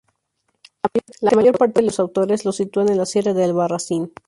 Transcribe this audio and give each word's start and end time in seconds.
La 1.19 1.29
mayor 1.35 1.59
parte 1.59 1.79
de 1.79 1.85
los 1.85 1.99
autores 1.99 2.43
los 2.43 2.55
sitúan 2.55 2.89
en 2.89 2.97
la 2.97 3.05
sierra 3.05 3.35
de 3.35 3.43
Albarracín. 3.43 4.11